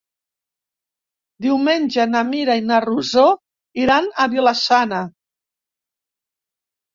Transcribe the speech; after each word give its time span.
Diumenge 1.45 2.05
na 2.13 2.21
Mira 2.29 2.55
i 2.61 2.63
na 2.69 2.79
Rosó 2.85 3.27
iran 3.83 4.09
a 4.25 4.27
Vila-sana. 4.33 5.03